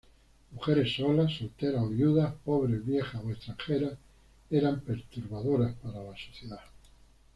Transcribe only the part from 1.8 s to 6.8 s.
o viudas, pobres, viejas o extranjeras eran perturbadoras para la sociedad.